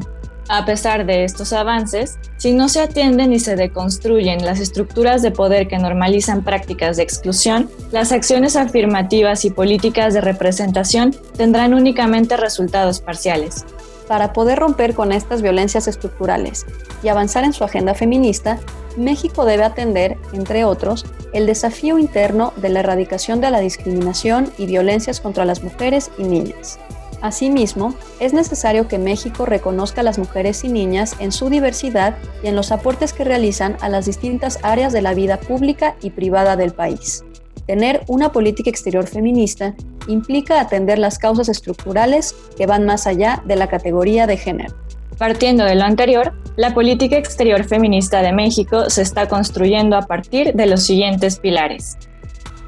[0.49, 5.33] A pesar de estos avances, si no se atienden y se deconstruyen las estructuras de
[5.33, 12.37] poder que normalizan prácticas de exclusión, las acciones afirmativas y políticas de representación tendrán únicamente
[12.37, 13.65] resultados parciales.
[14.07, 16.65] Para poder romper con estas violencias estructurales
[17.03, 18.61] y avanzar en su agenda feminista,
[18.97, 24.67] México debe atender, entre otros, el desafío interno de la erradicación de la discriminación y
[24.67, 26.79] violencias contra las mujeres y niñas
[27.23, 32.49] Asimismo, es necesario que México reconozca a las mujeres y niñas en su diversidad y
[32.49, 36.57] en los aportes que realizan a las distintas áreas de la vida pública y privada
[36.57, 37.25] del país.
[37.67, 39.75] Tener una política exterior feminista
[40.07, 44.86] implica atender las causas estructurales que van más allá de la categoría de género.
[45.19, 50.53] Partiendo de lo anterior, la política exterior feminista de México se está construyendo a partir
[50.53, 51.97] de los siguientes pilares.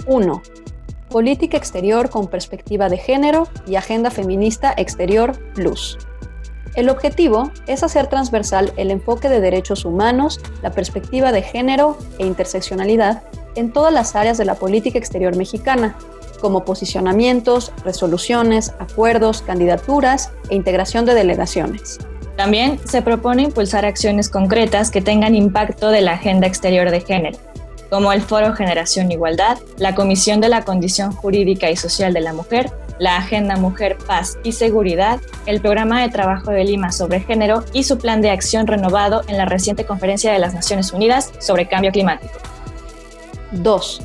[0.06, 0.42] 1
[1.10, 5.98] Política Exterior con Perspectiva de Género y Agenda Feminista Exterior Plus.
[6.74, 12.26] El objetivo es hacer transversal el enfoque de derechos humanos, la perspectiva de género e
[12.26, 13.22] interseccionalidad
[13.56, 15.96] en todas las áreas de la política exterior mexicana,
[16.40, 21.98] como posicionamientos, resoluciones, acuerdos, candidaturas e integración de delegaciones.
[22.38, 27.36] También se propone impulsar acciones concretas que tengan impacto de la agenda exterior de género,
[27.90, 32.32] como el Foro Generación Igualdad, la Comisión de la Condición Jurídica y Social de la
[32.32, 32.70] Mujer,
[33.00, 37.82] la Agenda Mujer, Paz y Seguridad, el Programa de Trabajo de Lima sobre Género y
[37.82, 41.90] su plan de acción renovado en la reciente Conferencia de las Naciones Unidas sobre Cambio
[41.90, 42.38] Climático.
[43.50, 44.00] 2.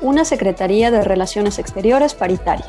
[0.00, 2.64] Una Secretaría de Relaciones Exteriores paritaria.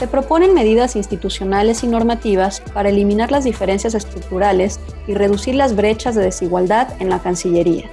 [0.00, 6.16] Se proponen medidas institucionales y normativas para eliminar las diferencias estructurales y reducir las brechas
[6.16, 7.88] de desigualdad en la Cancillería.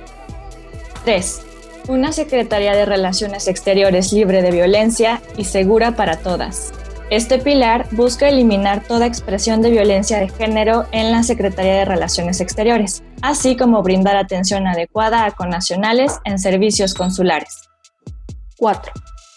[1.03, 1.41] 3
[1.89, 6.73] una Secretaría de Relaciones Exteriores libre de violencia y segura para todas.
[7.09, 12.41] Este pilar busca eliminar toda expresión de violencia de género en la Secretaría de Relaciones
[12.41, 17.69] Exteriores, así como brindar atención adecuada a connacionales en servicios consulares.
[18.57, 18.91] 4.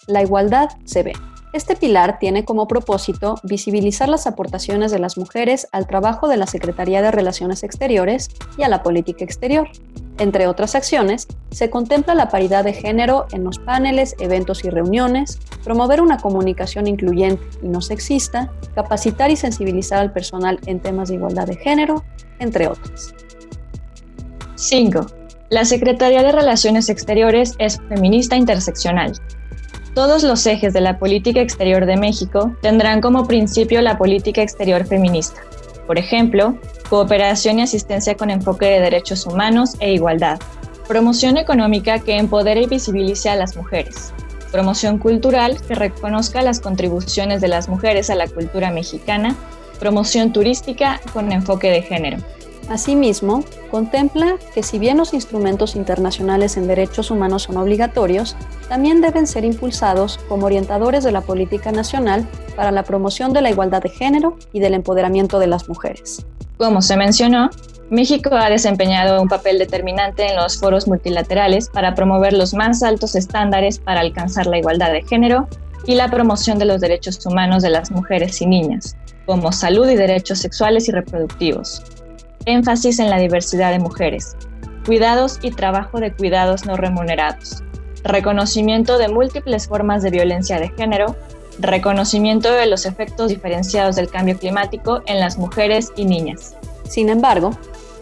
[0.09, 1.13] La igualdad se ve.
[1.53, 6.47] Este pilar tiene como propósito visibilizar las aportaciones de las mujeres al trabajo de la
[6.47, 9.69] Secretaría de Relaciones Exteriores y a la política exterior.
[10.19, 15.41] Entre otras acciones, se contempla la paridad de género en los paneles, eventos y reuniones,
[15.65, 21.17] promover una comunicación incluyente y no sexista, capacitar y sensibilizar al personal en temas de
[21.17, 22.05] igualdad de género,
[22.39, 23.13] entre otras.
[24.55, 25.07] 5.
[25.49, 29.15] La Secretaría de Relaciones Exteriores es feminista interseccional,
[29.95, 34.85] todos los ejes de la política exterior de México tendrán como principio la política exterior
[34.87, 35.41] feminista.
[35.87, 36.57] Por ejemplo,
[36.89, 40.39] cooperación y asistencia con enfoque de derechos humanos e igualdad.
[40.87, 44.13] Promoción económica que empodere y visibilice a las mujeres.
[44.53, 49.37] Promoción cultural que reconozca las contribuciones de las mujeres a la cultura mexicana.
[49.79, 52.19] Promoción turística con enfoque de género.
[52.71, 58.37] Asimismo, contempla que si bien los instrumentos internacionales en derechos humanos son obligatorios,
[58.69, 63.51] también deben ser impulsados como orientadores de la política nacional para la promoción de la
[63.51, 66.25] igualdad de género y del empoderamiento de las mujeres.
[66.59, 67.51] Como se mencionó,
[67.91, 73.17] México ha desempeñado un papel determinante en los foros multilaterales para promover los más altos
[73.17, 75.49] estándares para alcanzar la igualdad de género
[75.87, 78.97] y la promoción de los derechos humanos de las mujeres y niñas,
[79.27, 81.83] como salud y derechos sexuales y reproductivos.
[82.47, 84.37] Énfasis en la diversidad de mujeres,
[84.87, 87.63] cuidados y trabajo de cuidados no remunerados,
[88.03, 91.17] reconocimiento de múltiples formas de violencia de género,
[91.59, 96.57] reconocimiento de los efectos diferenciados del cambio climático en las mujeres y niñas.
[96.89, 97.53] Sin embargo,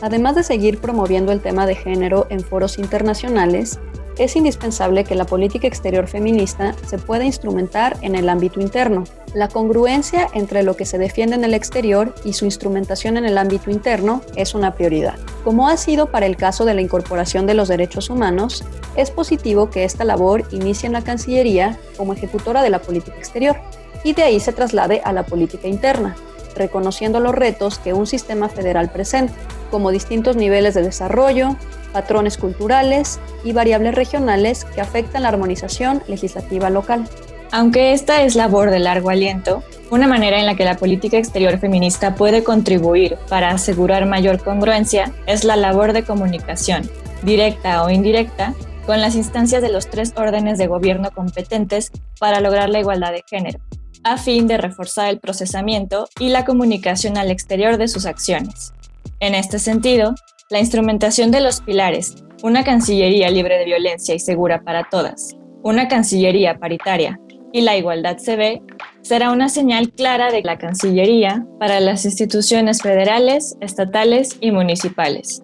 [0.00, 3.80] Además de seguir promoviendo el tema de género en foros internacionales,
[4.18, 9.04] es indispensable que la política exterior feminista se pueda instrumentar en el ámbito interno.
[9.34, 13.38] La congruencia entre lo que se defiende en el exterior y su instrumentación en el
[13.38, 15.14] ámbito interno es una prioridad.
[15.44, 18.64] Como ha sido para el caso de la incorporación de los derechos humanos,
[18.96, 23.56] es positivo que esta labor inicie en la Cancillería como ejecutora de la política exterior
[24.04, 26.16] y de ahí se traslade a la política interna,
[26.56, 29.34] reconociendo los retos que un sistema federal presenta
[29.70, 31.56] como distintos niveles de desarrollo,
[31.92, 37.08] patrones culturales y variables regionales que afectan la armonización legislativa local.
[37.50, 41.58] Aunque esta es labor de largo aliento, una manera en la que la política exterior
[41.58, 46.90] feminista puede contribuir para asegurar mayor congruencia es la labor de comunicación,
[47.22, 52.68] directa o indirecta, con las instancias de los tres órdenes de gobierno competentes para lograr
[52.68, 53.60] la igualdad de género,
[54.04, 58.72] a fin de reforzar el procesamiento y la comunicación al exterior de sus acciones.
[59.20, 60.14] En este sentido,
[60.50, 65.88] la instrumentación de los pilares, una Cancillería libre de violencia y segura para todas, una
[65.88, 67.20] Cancillería paritaria
[67.52, 68.62] y la igualdad se ve,
[69.02, 75.42] será una señal clara de la Cancillería para las instituciones federales, estatales y municipales.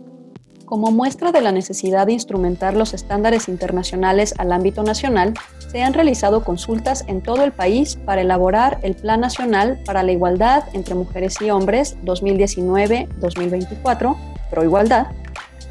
[0.64, 5.34] Como muestra de la necesidad de instrumentar los estándares internacionales al ámbito nacional,
[5.70, 10.12] se han realizado consultas en todo el país para elaborar el Plan Nacional para la
[10.12, 14.16] Igualdad entre Mujeres y Hombres 2019-2024,
[14.54, 15.08] Pro Igualdad,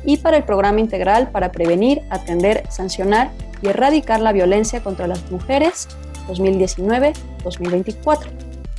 [0.05, 3.29] y para el Programa Integral para Prevenir, Atender, Sancionar
[3.61, 5.87] y Erradicar la Violencia contra las Mujeres
[6.27, 8.27] 2019-2024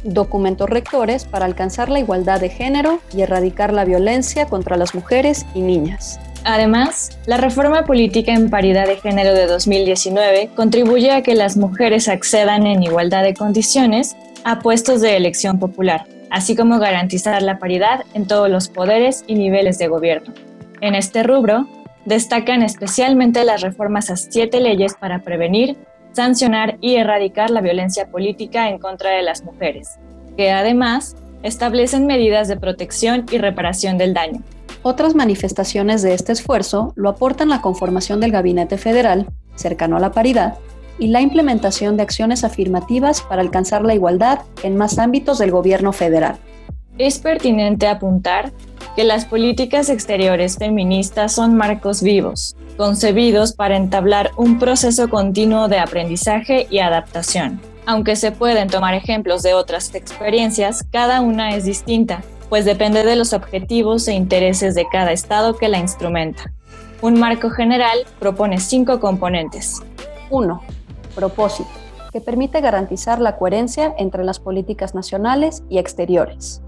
[0.04, 5.46] documentos rectores para alcanzar la igualdad de género y erradicar la violencia contra las mujeres
[5.54, 6.20] y niñas.
[6.44, 12.06] Además, la reforma política en paridad de género de 2019 contribuye a que las mujeres
[12.06, 16.04] accedan en igualdad de condiciones a puestos de elección popular,
[16.34, 20.34] así como garantizar la paridad en todos los poderes y niveles de gobierno.
[20.80, 21.68] En este rubro,
[22.06, 25.76] destacan especialmente las reformas a siete leyes para prevenir,
[26.10, 30.00] sancionar y erradicar la violencia política en contra de las mujeres,
[30.36, 31.14] que además
[31.44, 34.42] establecen medidas de protección y reparación del daño.
[34.82, 40.10] Otras manifestaciones de este esfuerzo lo aportan la conformación del Gabinete Federal, cercano a la
[40.10, 40.54] paridad,
[40.98, 45.92] y la implementación de acciones afirmativas para alcanzar la igualdad en más ámbitos del gobierno
[45.92, 46.38] federal.
[46.98, 48.52] Es pertinente apuntar
[48.94, 55.78] que las políticas exteriores feministas son marcos vivos, concebidos para entablar un proceso continuo de
[55.78, 57.60] aprendizaje y adaptación.
[57.86, 63.16] Aunque se pueden tomar ejemplos de otras experiencias, cada una es distinta, pues depende de
[63.16, 66.52] los objetivos e intereses de cada Estado que la instrumenta.
[67.02, 69.82] Un marco general propone cinco componentes.
[70.30, 70.62] 1.
[71.14, 71.70] Propósito,
[72.12, 76.62] que permite garantizar la coherencia entre las políticas nacionales y exteriores.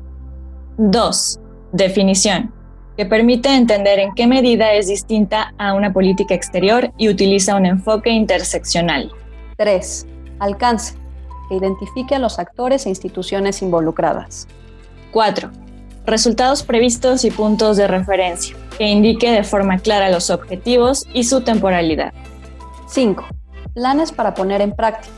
[0.78, 1.40] 2.
[1.72, 2.52] Definición,
[2.96, 7.66] que permite entender en qué medida es distinta a una política exterior y utiliza un
[7.66, 9.12] enfoque interseccional.
[9.56, 10.06] 3.
[10.38, 10.94] Alcance,
[11.48, 14.48] que identifique a los actores e instituciones involucradas.
[15.12, 15.50] 4.
[16.06, 21.40] Resultados previstos y puntos de referencia, que indique de forma clara los objetivos y su
[21.40, 22.12] temporalidad.
[22.86, 23.24] 5.
[23.76, 25.12] Planes para poner en práctica,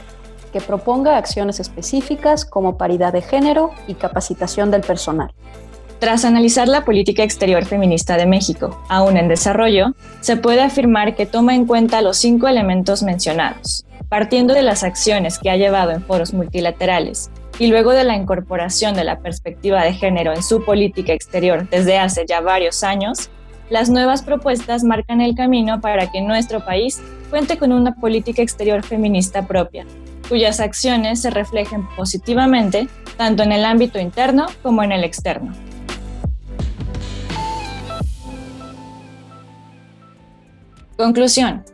[0.52, 5.32] que proponga acciones específicas como paridad de género y capacitación del personal.
[6.00, 11.24] Tras analizar la política exterior feminista de México, aún en desarrollo, se puede afirmar que
[11.24, 16.02] toma en cuenta los cinco elementos mencionados, partiendo de las acciones que ha llevado en
[16.02, 17.30] foros multilaterales
[17.61, 21.96] y luego de la incorporación de la perspectiva de género en su política exterior desde
[21.98, 23.30] hace ya varios años,
[23.70, 28.82] las nuevas propuestas marcan el camino para que nuestro país cuente con una política exterior
[28.82, 29.86] feminista propia,
[30.28, 35.52] cuyas acciones se reflejen positivamente tanto en el ámbito interno como en el externo.
[40.96, 41.64] Conclusión.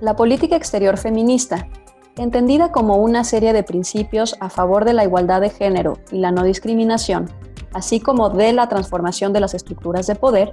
[0.00, 1.68] La política exterior feminista,
[2.16, 6.32] entendida como una serie de principios a favor de la igualdad de género y la
[6.32, 7.30] no discriminación,
[7.72, 10.52] así como de la transformación de las estructuras de poder,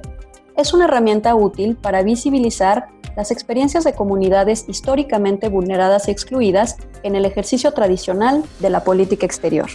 [0.57, 7.15] es una herramienta útil para visibilizar las experiencias de comunidades históricamente vulneradas y excluidas en
[7.15, 9.69] el ejercicio tradicional de la política exterior.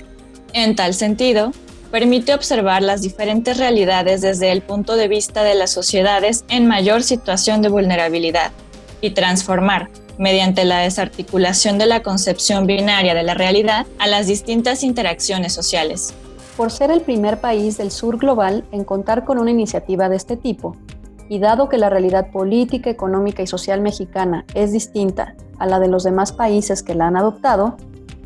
[0.52, 1.52] En tal sentido,
[1.90, 7.02] permite observar las diferentes realidades desde el punto de vista de las sociedades en mayor
[7.02, 8.52] situación de vulnerabilidad
[9.00, 14.82] y transformar, mediante la desarticulación de la concepción binaria de la realidad, a las distintas
[14.84, 16.14] interacciones sociales.
[16.60, 20.36] Por ser el primer país del sur global en contar con una iniciativa de este
[20.36, 20.76] tipo,
[21.26, 25.88] y dado que la realidad política, económica y social mexicana es distinta a la de
[25.88, 27.78] los demás países que la han adoptado,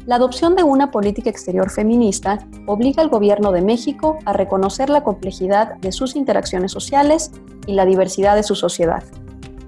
[0.04, 5.04] la adopción de una política exterior feminista obliga al gobierno de México a reconocer la
[5.04, 7.30] complejidad de sus interacciones sociales
[7.68, 9.04] y la diversidad de su sociedad.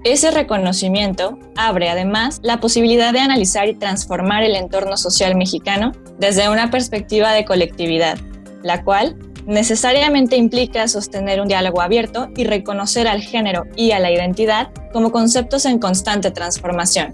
[0.03, 6.49] Ese reconocimiento abre además la posibilidad de analizar y transformar el entorno social mexicano desde
[6.49, 8.17] una perspectiva de colectividad,
[8.63, 14.11] la cual necesariamente implica sostener un diálogo abierto y reconocer al género y a la
[14.11, 17.13] identidad como conceptos en constante transformación.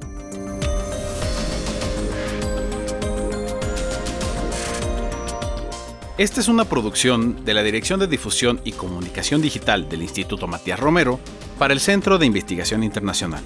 [6.17, 10.79] Esta es una producción de la Dirección de Difusión y Comunicación Digital del Instituto Matías
[10.79, 11.19] Romero
[11.57, 13.41] para el Centro de Investigación Internacional.